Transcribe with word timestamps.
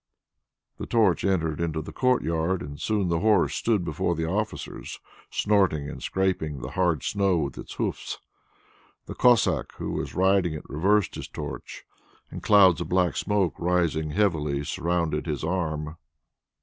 The 0.79 0.87
torch 0.87 1.23
entered 1.23 1.61
into 1.61 1.79
the 1.79 1.93
courtyard, 1.93 2.63
and 2.63 2.81
soon 2.81 3.07
the 3.09 3.19
horse 3.19 3.53
stood 3.53 3.85
before 3.85 4.15
the 4.15 4.25
officers, 4.27 4.99
snorting 5.29 5.87
and 5.87 6.01
scraping 6.01 6.57
the 6.57 6.71
hard 6.71 7.03
snow 7.03 7.37
with 7.37 7.55
its 7.59 7.75
hoofs. 7.75 8.17
The 9.05 9.13
Cossack 9.13 9.73
who 9.73 9.91
was 9.91 10.15
riding 10.15 10.53
it 10.53 10.67
reversed 10.67 11.13
his 11.13 11.27
torch, 11.27 11.85
and 12.31 12.41
clouds 12.41 12.81
of 12.81 12.89
black 12.89 13.15
smoke, 13.15 13.53
rising 13.59 14.09
heavily, 14.09 14.63
surrounded 14.63 15.27
his 15.27 15.43
arm. 15.43 15.97